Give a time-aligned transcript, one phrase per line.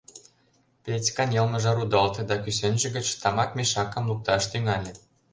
[0.83, 4.93] —Петькан йылмыже рудалте да кӱсенже гыч тамак мешакым лукташ тӱҥале.